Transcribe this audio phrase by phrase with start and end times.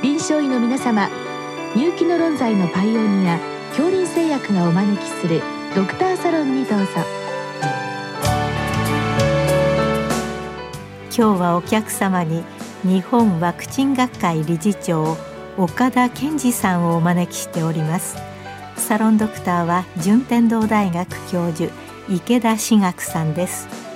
[0.00, 1.08] 臨床医の皆様
[1.74, 3.36] 入気の論剤のパイオニア
[3.70, 5.42] 恐林製薬がお招きする
[5.74, 6.86] ドクターサロンにどうぞ。
[11.16, 12.44] 今日はお客様に
[12.84, 15.16] 日本ワクチン学会理事長
[15.56, 18.16] 岡田健二さんをお招きしております。
[18.76, 21.72] サロンドクターは順天堂大学教授
[22.08, 23.87] 池田志学さんです。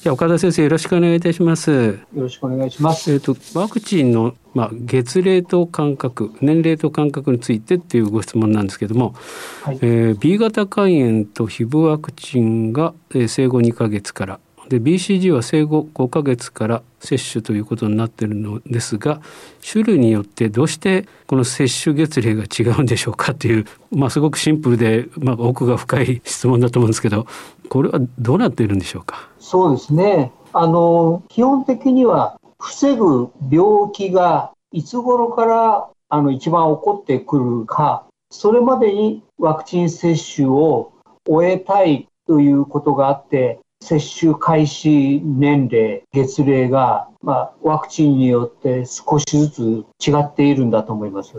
[0.00, 1.70] じゃ岡田先生よろしくお願いいたします。
[1.70, 3.12] よろしくお願いします。
[3.12, 9.14] えっ、とワクチンのまあ月齢と間隔、年齢と間隔についてっていうご質問なんですけども、
[9.62, 14.40] はい、えー、B 型肝炎とヒブワクチンが、えー、生後2ヶ月から
[14.70, 19.20] で BCG は生後5ヶ月から接種ということになってるのですが
[19.68, 27.26] 種類によってどうしてこの接種月齢が違うんでしょうかという、まあ、すごくシンプルで、まあ、奥が深い質問だと思うんですけど
[27.68, 29.28] これはどうなっているんでしょうか？
[29.40, 30.30] そうですね。
[30.52, 40.92] あの基本的には防ぐ病気がいつ頃からあの一番起こってくるかそれまでにワクチン接種を
[41.26, 51.34] 終えたいということがあって接種開始年齢、月齢が、まあ、ワクチンによって少しずつ違っているんだと思います。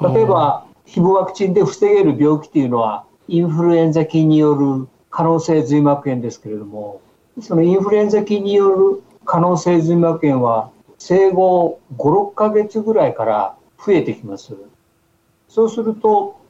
[0.00, 7.00] 例えば、ヒブワクチンで防げる病気というのは、インフルエンザ菌による可能性髄膜炎ですけれども、
[7.40, 14.56] そのインフルエンザ菌による可能性髄膜炎は、生後5、6ヶ月ぐらいから増えてきます。
[15.48, 16.40] そうすると、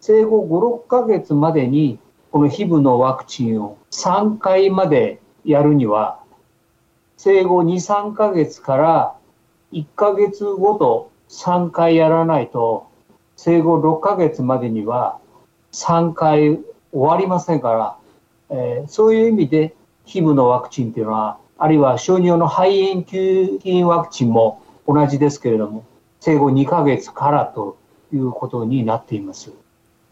[0.00, 1.98] 生後5、6ヶ月までに
[2.30, 6.20] この HIV のワクチンを3回までやるには、
[7.16, 9.14] 生後2、3ヶ月から
[9.72, 12.86] 1ヶ月ごと3回やらないと、
[13.36, 15.18] 生後6ヶ月までには
[15.72, 16.58] 3回
[16.92, 17.96] 終わりませんから、
[18.50, 19.74] えー、そういう意味で
[20.06, 25.84] HIV のワクチンっていうのは、あるいは小児用の肺炎球菌ワクチンも同じですけれども、
[26.20, 27.78] 生後2ヶ月からと
[28.12, 29.52] いうことになっています。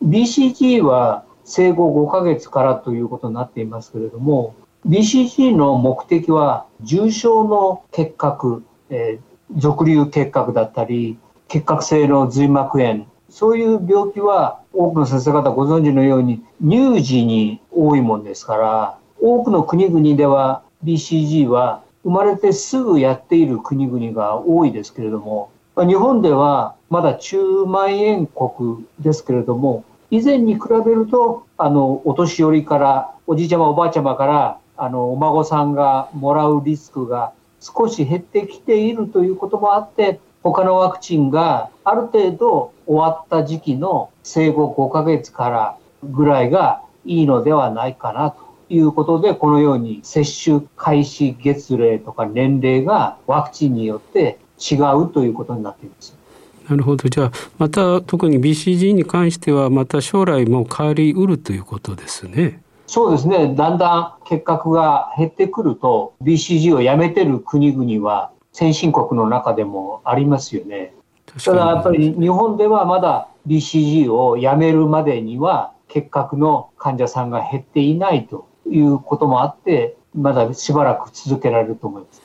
[0.05, 4.55] BCG は生後5ヶ月からということになっていますけれども、
[4.87, 11.19] BCG の目的は重症の結核、えー、俗流結核だったり、
[11.49, 56.16] 結核性の髄膜炎、そういう病気は多くの先生方ご存知のように乳児に多いもんですから、多くの国々では BCG は生まれてすぐやっている国々が多いですけれども、日本ではまだ中万円国ですけれども、以前に比べると、あの、お年寄りから、おじいちゃまおばあちゃまから、あの、お孫さんがもらうリスクが少し減ってきているということもあって、他のワクチンがある程度終わった時期の生後5ヶ月からぐらいがいいのではないかなということで、このように接種開始月齢とか年齢がワクチンによって違うということになっています。
[56.69, 62.61] なるほどじゃあまた特に BCG に関してはまた将来も変わりうるということですね。
[62.87, 70.95] そうですねだんだん結核が減ってくると BCG をやめてる国々は先進国の中でもありますよね。
[71.45, 82.23] ただやっぱり日本ではまだ BCG をやめるまでには結核の患者さんが減っていないということもあってまだしばらく続けられると思います。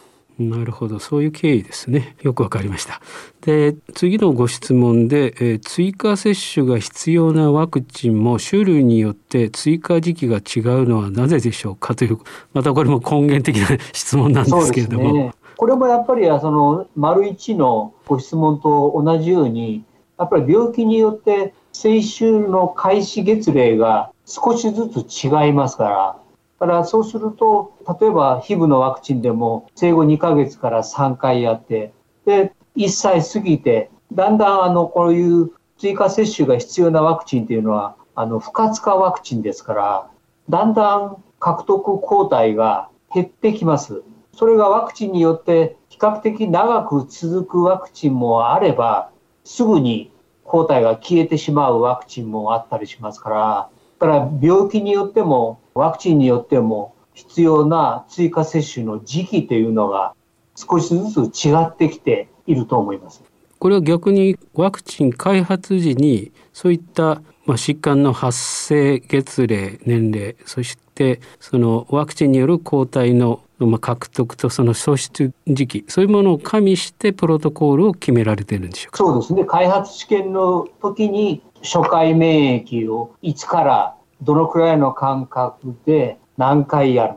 [0.50, 1.00] なるほど。
[1.00, 2.16] そういう経緯ですね。
[2.22, 3.02] よくわかりました。
[3.41, 11.96] で次のご質問で、えー、追加接種が必要なワクチンも種類によって追加時期が違うのはなぜでしょうか？
[11.96, 12.19] という
[12.53, 19.84] またこれも根源的な質問なんですけれども、ね、これもやっぱりその丸一のご質問と同じように
[20.19, 26.18] やっぱり病気によって接種の開始月齢が少しずつ違いますから
[26.62, 31.91] からそうすると、例えば HIV のワクチンでも生後2ヶ月から3回やって、
[32.24, 35.50] で、1歳過ぎて、だんだんあの、こういう
[35.80, 40.12] 追加接種が必要なワクチンっていうのは、あの、不活化ワクチンですから、
[40.50, 44.03] だんだん獲得抗体が減ってきます。
[44.35, 49.09] それがワクチンによって比較的長く続くワクチンもあれば、
[49.46, 50.12] すぐに
[50.44, 53.70] 抗体が消えてしまうワクチンもあったりしますから、
[54.02, 60.16] から病気によってもワクチンによっても必要な追加接種の時期というのが
[60.56, 63.22] 少しずつ違ってきていると思います。
[63.59, 78.97] これは逆にワクチン開発時にそういったまあ疾患の発生月齢年齢そしてそのワクチンによる抗体のまあ、獲得とその創出時期そういうものを加味してプロトコールを決められてるんでしょうか？
[78.97, 79.46] そうですね。
[79.46, 87.16] 開発試験の時に初回免疫をいつからどのくらいの間隔で何回やる？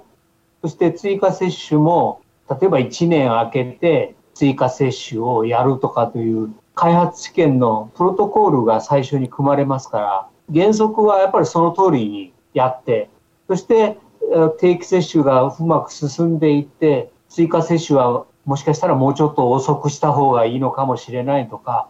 [0.63, 2.21] そして追加接種も
[2.51, 13.09] 例えば1年空けて追加接種をやるとかという開発試験のプロトコールが最初に組まれますから原則はやっぱりその通りにやって
[13.47, 13.97] そして
[14.59, 21.89] 定期接種がうまく進んでいって追加接種はもしかしたらもうちょっと遅くした方がいいのかもしれないとか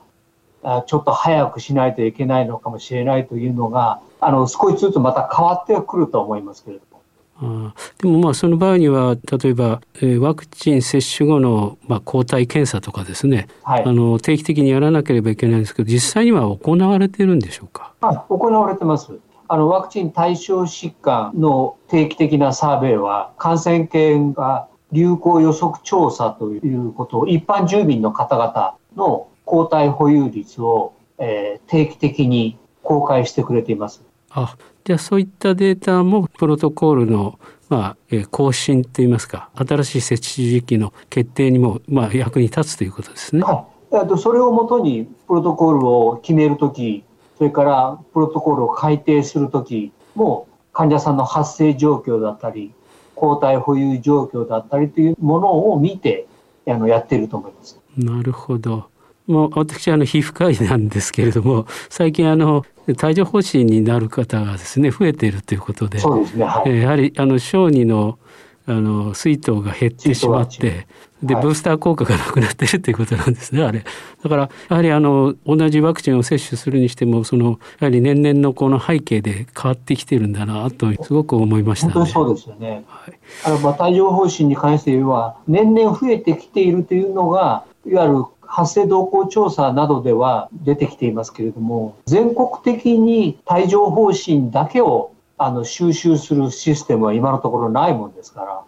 [0.87, 6.95] ちょっと早くしないといけないのかもしれないというのがあの少しずつまた変わってくると思いますけれども。
[7.37, 19.19] あでもまあその場合には例えば、えー、ワクチン接種後の、まあ、抗体検査とかですね、はい、あの定期的にやらなければいけないんですけど実際には行われてるんでしょうか、はい、行われてます。
[19.49, 34.03] あのワクチン対象疾患の定期的なサーベイは感染研が流行予測調査ということを一般住民の方々の抗体保有率を、えー、定期的に公開してくれています。
[34.31, 37.39] あじゃあそういったデータもプロトコールの、
[37.69, 43.43] まあえー、更新といいますか新しい設置時期の決定にも、まあ、役に立つということですね。
[43.43, 43.67] は
[44.05, 47.05] い、とそれをもとにプロトコールを決めるとき
[47.39, 52.73] それからプロトコールを改定するときも患者さんの発生状況だったり
[53.15, 56.27] 抗体保有状況だったりというものを見て
[56.67, 57.81] あのやっていると思います。
[57.97, 58.89] なるほど。
[59.27, 68.19] もう私あの皮膚科医なんですけれども最近あの帯状疱疹になる方がですね増えているということで、そうですねはい、やはりあの小児の
[68.67, 70.87] あの水筒が減ってしまって
[71.27, 73.85] で、ブースター効果がなくなってるっていうことなんですねあれ。
[74.23, 98.63] だからやはりあの同じワクチンを接種するにしてもそのやはり年々のこの背景で変わってきてるんだなとすごく思いました、ね、本当にそうですよね、はい、あのまあ帯状疱疹に関して言えば年々増えてきているというのがいわゆる発生動向調査などでは出てきていますけれども全国的に帯状疱疹だけをあの収集するシステムは今のところないもんですから。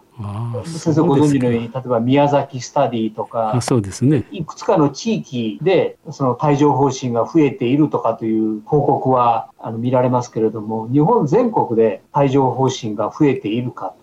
[0.65, 13.93] 先生ご存知のように例えば宮崎スタディとかそうです、ね、いくつかの地域でその帯状疱疹が増えているとかという報告はあの見られますけれども日本全国で帯状疱疹が増えているか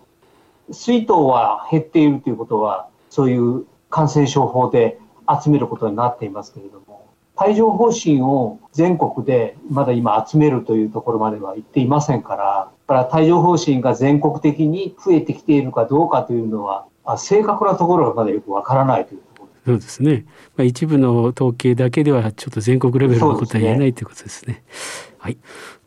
[0.71, 4.97] 水筒は減っているということはそういう感染症法で
[5.43, 6.84] 集めることになっていますけれども
[7.37, 16.87] 帯状疱疹を全国でまだ今集めるというところまでは行っていませんからから帯状疱疹が全国的に増えてきているかどうかというのは
[17.17, 24.63] 正確なところがまだよくわからないというところそうですね、まあ、一部の統計だけではちょっと全国レベルのことは言えないということですね。
[25.17, 25.39] はい。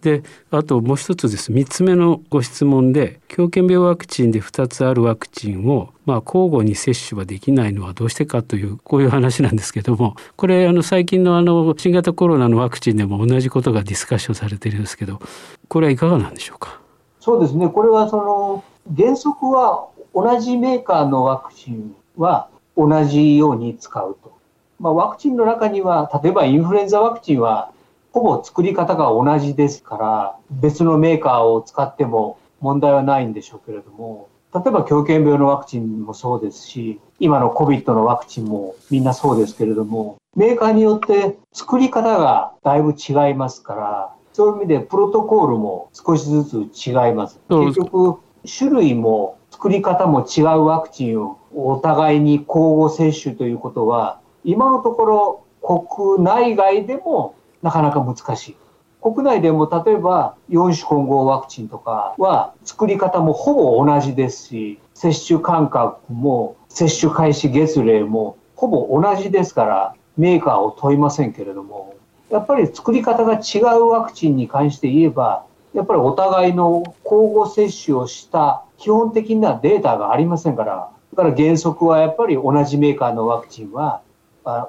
[0.02, 1.52] であともう一つです。
[1.52, 15.20] 3つ目のご質問で狂犬病ワクチンで2つあるワクチンを、まあ、交互に接種はできないのはどうしてかというこういう話なんですけどもこれあの最近のあの新型コロナのワクチンでも同じことがディスカッションされているんですけど
[15.68, 16.80] これはいかがなんでしょうか？
[17.20, 17.68] そうですね。
[17.68, 18.64] これはその
[18.96, 24.32] 原則は同じメーカーのワクチンは同じように使うと。
[24.80, 27.72] まあ、ワクチンの中には例えばインフルエンザワクチンは
[28.18, 47.40] ほぼ作り方が同じですから、別のメーカーを使っても問題はないんでしょうけれども、例えば狂犬病のワクチンもそうですし、今の COVID のワクチンもみんなそうですけれども、メーカーによって作り方がだいぶ違いますから、そういう意味でプロトコールも少しずつ違います。
[47.48, 48.18] 結局、
[48.58, 58.56] 種類も作り方も違うワクチンをお互いに交互接種ということは、今のところ国内外でもなかなか難しい。
[59.00, 71.94] 国内でも例えば4種混合ワクチンとかは作り方もほぼ同じですし、接種間隔も接種開始月齢もほぼ同じですからメーカーを問いませんけれども、
[72.30, 84.02] やっぱり作り方が違うワクチンに関して言えば、やっぱりお互いの交互接種をした基本的なデータがありませんから、だから原則はやっぱり同じメーカーのワクチンは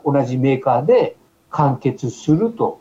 [0.05, 1.15] 同じメーカーで
[1.49, 2.78] 完結すると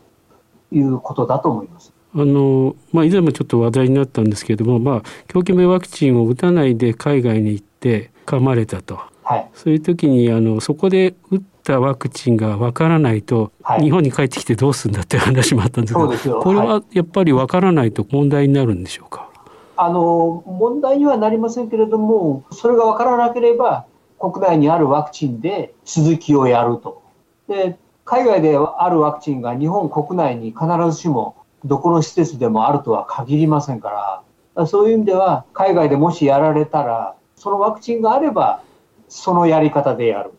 [0.72, 1.92] いうことだと思います。
[2.14, 19.28] あのまあ、以前もちょっと話題になったんですけれども、まあ、狂気病ワクチンを打たないで海外に行って噛まれたと、はい、そういう時にあのそこで打ったワクチンがわからないと、はい、日本に帰ってきてどうするんだっていう話もあったんですけどこれはやっぱりわからないと問題になるんでしょうか、
[19.76, 23.84] あの問題にはなりませんけれどもそれがわからなければ
[24.18, 27.02] 国内にあるワクチンで続きをやると。
[27.48, 27.78] で
[28.10, 31.36] 海外であるワクチンが日本国内に必ずしも
[31.66, 34.24] どこの施設でもあるとは限りませんか
[34.56, 38.62] ら、そういう意味では海外でもしやられたらそのワクチンがあれば、
[39.08, 40.32] そのやり方でやる。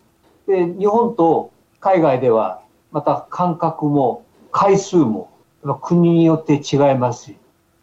[0.48, 2.62] で、日本と海外では、
[2.92, 5.30] また間隔も回数も
[5.84, 7.38] 国によって違いますし、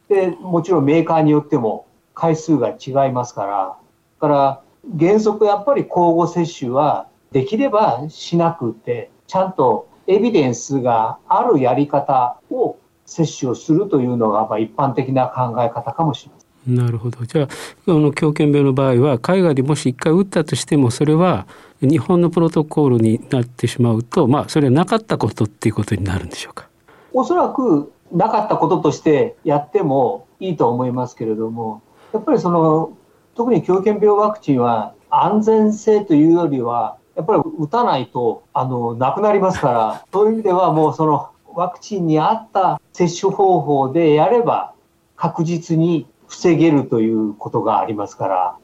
[0.09, 3.77] で、もちろんメーカーによっても回数が違いますから、
[4.21, 4.61] だから
[4.99, 16.47] 原則やっぱり交互接種はできればしなくて、ちゃんとエビデンスがあるやり方を接種をするというのが一般的な考え方かもしれません。
[16.77, 17.49] なるほどじゃあ
[17.87, 21.47] あの狂犬病の場合は海外でもし一回打ったとしてもそれは
[21.81, 26.69] 日本のプロトコールになってしまうとまあそれはなかったことっていうことになるんでしょうか？
[27.13, 32.97] おそらくなかったこととしてやってもいいと思いますけれどもやっぱりその
[33.37, 44.75] 特に狂犬病ワクチンは安全性というよりはやっぱり打たないとあのなくなりますからそういう意味ではもうそのワクチンに合った接種方法でやれば
[45.17, 48.57] 確実に防げるということがありますから、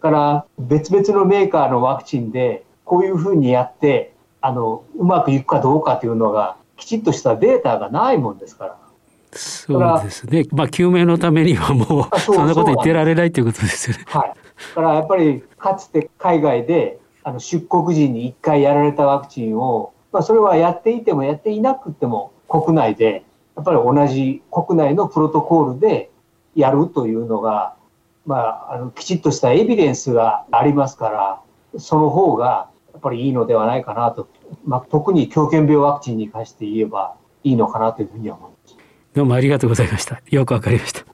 [0.00, 8.76] から別々のメーカーのワクチンでこういうふうにやって、あの、うまくいくかどうかというのがきちっとしたデータがないもんですから。
[9.32, 10.44] そうですね。
[10.50, 14.04] まあ、救命のためにはもう、そんなこと言ってられないということですよね。
[14.08, 14.28] はい。
[14.30, 14.34] だ
[14.74, 23.24] からやっぱり、かつて海外で、あの、出国時に一回やられたワクチンを、まあ、それはやっていてもやっていなくても、国内で、
[23.56, 26.10] やっぱり同じ国内のプロトコールで
[26.54, 27.74] やるというのが、
[28.26, 34.28] まあ、あのきちっとしたエビデンスがありますから、その方がやっぱりいいのではないかなと、
[34.64, 38.76] まあ、特に狂犬病ワクチンに関して言えばいいのかなというふうに思います。
[39.14, 40.20] どうもありがとうございました。
[40.30, 41.09] よくわかりました。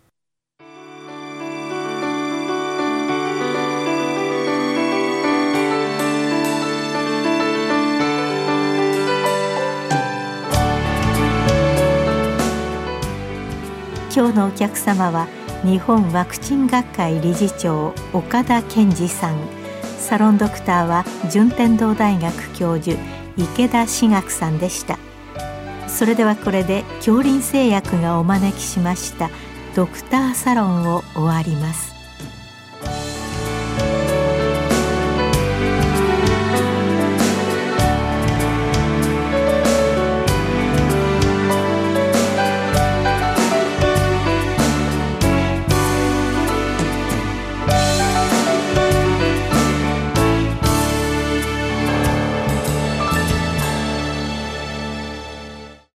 [14.17, 15.29] 今日のお客様は
[15.63, 19.37] 日本ワクチン学会理事長岡田健二さん。
[19.99, 22.97] サロンドクターは順天堂大学教授
[23.37, 24.99] 池田志学さんでした。
[25.87, 29.29] それではこれで恐林製薬がお招きしました
[29.75, 31.96] ドクターサロンを終わります。